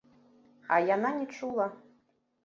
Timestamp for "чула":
1.39-1.67